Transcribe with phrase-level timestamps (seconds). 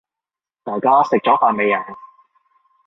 [0.63, 1.85] 大家食咗飯未呀？